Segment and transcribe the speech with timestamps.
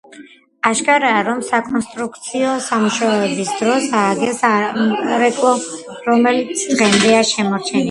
[0.69, 5.55] აშკარაა, რომ სარეკონსტრუქციო სამუშაოების დროს ააგეს სამრეკლო,
[6.11, 7.79] რომელიც დღემდეა შემორჩენილი.